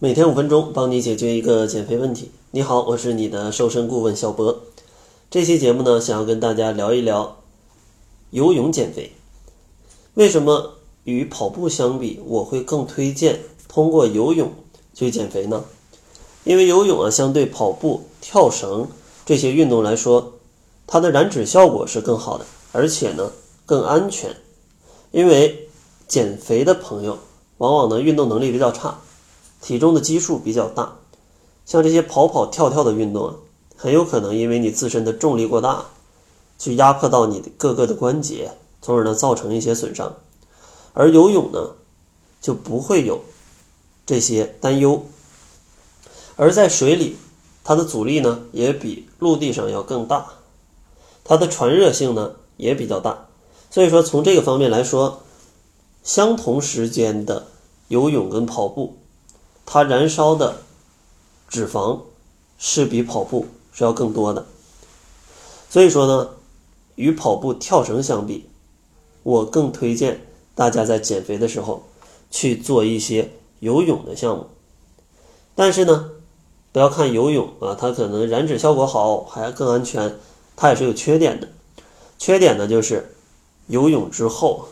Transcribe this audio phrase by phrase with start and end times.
[0.00, 2.32] 每天五分钟，帮你解决一个减肥问题。
[2.50, 4.62] 你好，我是你的瘦身顾问小博。
[5.30, 7.36] 这期节目呢，想要跟大家聊一聊
[8.30, 9.12] 游泳减肥。
[10.14, 13.38] 为什么与跑步相比，我会更推荐
[13.68, 14.52] 通过游泳
[14.92, 15.64] 去减肥呢？
[16.42, 18.88] 因为游泳啊，相对跑步、跳绳
[19.24, 20.32] 这些运动来说，
[20.88, 23.30] 它的燃脂效果是更好的，而且呢
[23.64, 24.34] 更安全。
[25.12, 25.68] 因为
[26.08, 27.16] 减肥的朋友
[27.58, 28.98] 往往呢运动能力比较差。
[29.64, 30.98] 体重的基数比较大，
[31.64, 33.34] 像这些跑跑跳跳的运动啊，
[33.74, 35.86] 很有可能因为你自身的重力过大，
[36.58, 38.50] 去压迫到你的各个的关节，
[38.82, 40.16] 从而呢造成一些损伤。
[40.92, 41.70] 而游泳呢，
[42.42, 43.22] 就不会有
[44.04, 45.06] 这些担忧。
[46.36, 47.16] 而在水里，
[47.64, 50.26] 它的阻力呢也比陆地上要更大，
[51.24, 53.28] 它的传热性呢也比较大。
[53.70, 55.22] 所以说从这个方面来说，
[56.02, 57.46] 相同时间的
[57.88, 58.98] 游泳跟跑步。
[59.66, 60.62] 它燃烧的
[61.48, 62.00] 脂肪
[62.58, 64.46] 是比跑步是要更多的，
[65.68, 66.30] 所以说呢，
[66.94, 68.48] 与跑步、跳绳相比，
[69.22, 71.82] 我更推荐大家在减肥的时候
[72.30, 74.46] 去做一些游泳的项目。
[75.54, 76.10] 但是呢，
[76.72, 80.18] 不要看游泳啊，它可能燃脂效果好，还更安全，
[80.56, 81.48] 它也是有缺点的。
[82.18, 83.16] 缺点呢就是
[83.66, 84.68] 游泳之后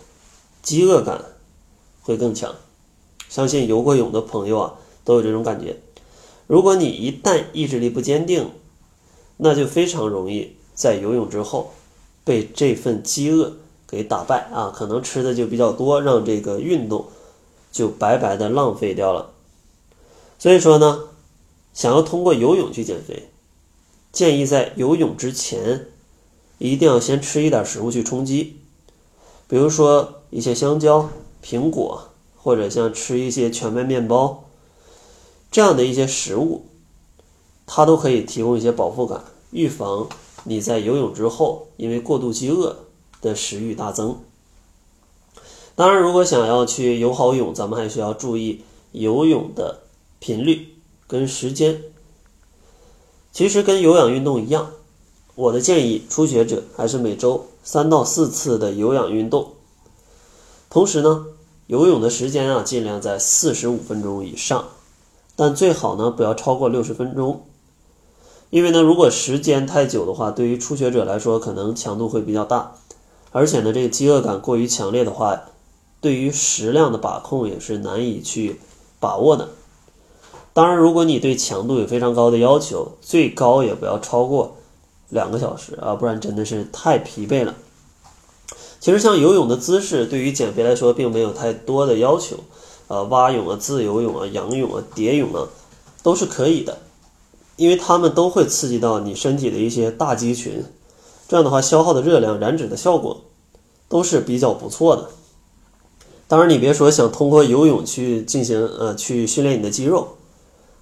[0.63, 1.25] 饥饿感
[2.03, 2.55] 会更强。
[3.29, 4.75] 相信游过泳的朋友啊。
[5.05, 5.77] 都有这种感觉。
[6.47, 8.51] 如果你一旦意志力不坚定，
[9.39, 11.73] 那就非常容易在游泳之后
[12.25, 13.55] 被这份饥饿
[13.89, 14.73] 给打败啊！
[14.75, 17.07] 可能吃的就比较多，让这个运动
[17.71, 19.31] 就白白的浪费掉了。
[20.39, 21.05] 所以说呢，
[21.73, 23.31] 想要通过游泳去减肥，
[24.13, 25.89] 建议在游泳之前
[26.59, 28.57] 一定要先吃一点食物去充饥，
[29.49, 31.09] 比如说一些香蕉、
[31.43, 34.42] 苹果，或者像吃一些全麦面包。
[35.53, 36.65] 这样的一些食物，
[37.67, 40.09] 它都可以提供一些饱腹感，预防
[40.45, 42.75] 你在游泳之后因为过度饥饿
[43.21, 44.19] 的食欲大增。
[45.75, 49.81] 当然，如果想要去游好泳，咱们还需要注意游泳的
[50.19, 50.69] 频率
[51.07, 51.83] 跟时间。
[53.31, 54.71] 其实跟有氧运动一样，
[55.35, 59.53] 我的建议初学者还是每周三到四次的有氧运动。
[60.71, 61.27] 同时呢，
[61.67, 64.69] 游泳的时间啊，尽量在四十五分钟以上。
[65.35, 67.47] 但最好呢，不要超过六十分钟，
[68.51, 72.75] 因为呢，如果时间太久的话，对于初学者来说，可能强度会比较大，
[73.31, 75.41] 而且呢，这个饥饿感过于强烈的话，
[76.01, 78.61] 对于食量的把控也是难以去
[79.01, 79.49] 把握的。
[80.53, 84.57] 当然，如果你对强度有非常高的要求，最高也不要超过
[85.09, 87.55] 两个小时啊，不然真的是太疲惫了。
[88.79, 92.37] 其实像游泳的姿势，对于减肥来说，并没有太多的要求。
[92.89, 95.49] 呃，蛙泳啊，自由泳啊，仰泳啊，蝶泳啊，
[96.03, 96.79] 都是可以的，
[97.57, 100.65] 因为它们都会刺激到你身体的一些大肌群，
[101.29, 103.23] 这样的话消耗的热量、燃脂的效果
[103.89, 105.09] 都是比较不错的。
[106.29, 110.09] 当然，你别说想通过游泳去进行呃去训练你的肌肉，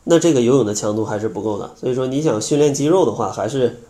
[0.04, 1.72] 那这个游泳的强度还是不够的。
[1.76, 3.82] 所以说，你想训练肌肉的话，还是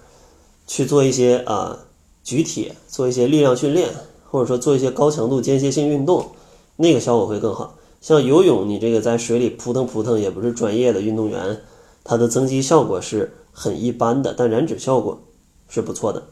[0.67, 1.79] 去做一些啊
[2.25, 3.91] 举铁，做一些力量训练，
[4.31, 6.31] 或者说做一些高强度间歇性运动，
[6.77, 7.75] 那个效果会更好。
[8.01, 11.63] 像游泳，你这个在水里扑腾扑腾，也不是专业的运动员，
[12.03, 15.23] 它的增肌效果是很一般的，但燃脂效果
[15.69, 16.25] 是不错的。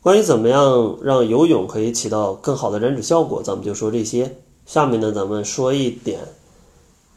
[0.00, 4.38] 关于怎么样让游泳可以起到更好的燃脂效果，咱们就说这些。
[4.64, 6.20] 下面呢，咱们说一点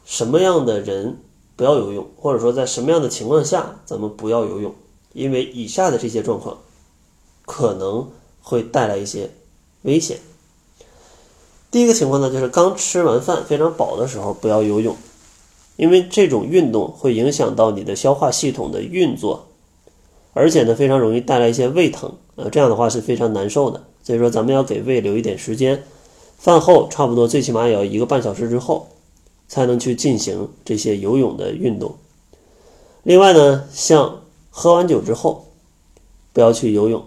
[0.04, 1.18] 什么样的人
[1.54, 4.74] 不要游泳，或者说在什么样的情况下咱们不要游泳，
[5.12, 6.58] 因为以下的这些状况
[7.46, 8.08] 可能
[8.40, 9.30] 会带来一些
[9.82, 10.18] 危险。
[11.70, 14.96] 第一个情况呢，就是刚吃完饭非常饱的时候不要游泳，
[15.76, 19.46] 因为这种运动会影响到你的消化系统的运作，
[20.32, 23.84] 而且呢非常容易带来一些胃疼，呃这样的话是非常难受的。
[24.02, 25.84] 所以说咱们要给胃留一点时间，
[26.38, 28.88] 饭后差不多最起码也要一个半小时之后，
[29.46, 31.94] 才能去进行这些游泳的运动。
[33.04, 35.46] 另外呢，像喝完酒之后
[36.32, 37.04] 不要去游泳，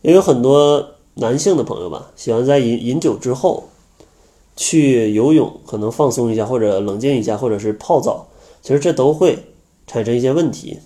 [0.00, 0.93] 也有很多。
[1.16, 3.68] 男性的朋友吧，喜欢在饮饮酒之后
[4.56, 8.26] 去游泳，可能放松一下，或者冷静一下，或者是泡澡，
[8.62, 9.38] 其实这都会
[9.86, 10.78] 产生一些问题，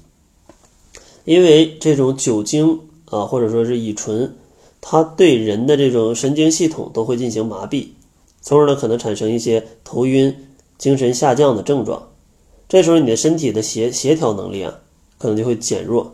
[1.25, 4.37] 因为这种酒精啊，或者说是乙醇，
[4.83, 7.89] 它对人的这种神经系统都会进行麻痹，
[8.43, 10.47] 从而呢可能产生一些头晕、
[10.77, 12.09] 精神下降的症状，
[12.69, 14.81] 这时候你的身体的协协调能力啊，
[15.17, 16.13] 可能就会减弱，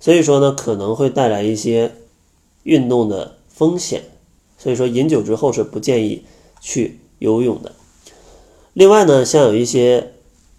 [0.00, 1.92] 所以说呢可能会带来一些。
[2.66, 4.02] 运动的风险，
[4.58, 6.24] 所以说饮酒之后是不建议
[6.60, 7.72] 去游泳的。
[8.72, 10.14] 另外呢，像有一些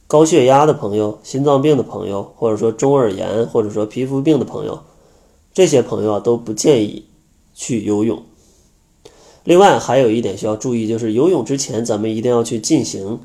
[0.08, 4.80] 高血压的朋友、心脏病的朋友，或者说中耳炎，或者说皮肤病的朋友，
[5.54, 7.06] 这些朋友啊都不建议
[7.54, 8.24] 去游泳。
[9.44, 13.20] 另外还有一点需要注意，就是游泳之前咱们一定要去进行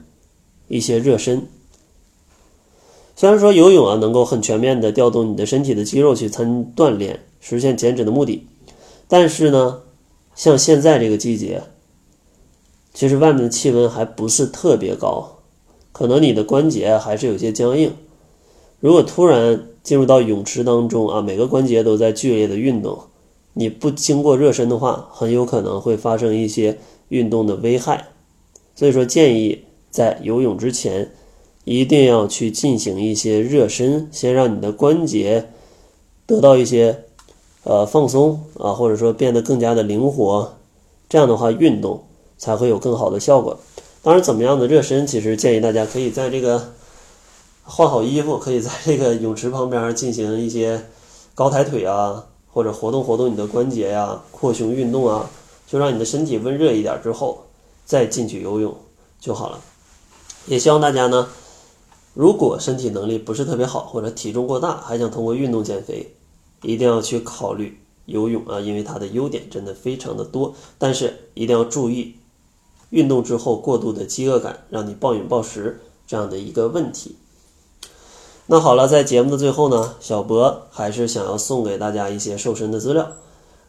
[0.67, 1.47] 一些热身。
[3.15, 8.47] 虽然说游泳啊能够很全面的调动你的身体的肌肉去参锻炼，实现减脂的目的，
[9.13, 9.83] 但是呢，
[10.35, 11.65] 像现在这个季节。
[12.95, 15.41] 其实外面的气温还不是特别高，
[15.93, 17.93] 可能你的关节还是有些僵硬。
[18.81, 23.03] 如果突然进入到泳池当中啊，每个关节都在剧烈的运动，
[23.53, 26.79] 你不经过热身的话，很有可能会发生一些
[27.09, 28.07] 运动的危害。
[28.75, 31.13] 所以说，建议在游泳之前
[31.65, 35.51] 一定要去进行一些热身，先让你的关节
[36.25, 37.05] 得到一些
[37.65, 40.55] 呃放松啊，或者说变得更加的灵活。
[41.09, 42.05] 这样的话，运动。
[42.39, 43.57] 才会有更好的效果。
[44.03, 46.73] 当然，怎么样的热身，其实建议大家可以在这个
[47.63, 50.89] 换好衣服，可以在这个泳池旁边进行一些
[51.37, 55.31] 高抬腿啊，或者活动活动你的关节呀、扩胸运动啊，
[55.69, 57.45] 就让你的身体温热一点之后，
[57.85, 58.75] 再进去游泳
[59.21, 59.61] 就好了。
[60.47, 61.29] 也希望大家呢，
[62.13, 66.13] 如果身体能力不是特别好，或者体重过大，还想通过运动减肥，
[66.63, 72.15] 一定要去考虑游泳啊，因为它的优点真的非常的多，但是一定要注意。
[72.91, 77.17] 运动之后过度的饥饿感，让你暴饮暴食这样的一个问题。
[78.47, 83.13] 那好了，在节目的最后呢，小博还是想要送给大家一些瘦身的资料。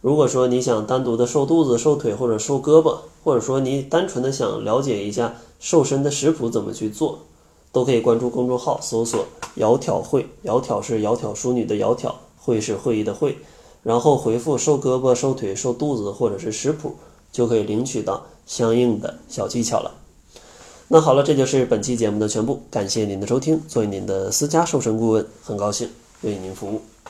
[0.01, 7.19] 如果说你想单独的瘦肚子、瘦腿或者瘦胳膊，或者说你单纯的想了解一下瘦身的食谱怎么去做，
[7.71, 9.25] 都可以关注公众号，搜索
[9.55, 12.11] “窈窕会”，窈窕是窈窕淑女的窈窕，
[12.43, 13.37] 会是会议的会，
[13.81, 16.95] 然后回复“瘦胳膊、瘦腿、瘦肚子”或者是食谱。
[17.33, 19.95] 就可以领取到相应的小技巧了。
[20.87, 23.59] 那好了，这就是本期节目的全部，感谢您的收听。
[23.67, 25.89] 作为您的私家瘦身顾问，很高兴
[26.21, 26.92] 为您服务。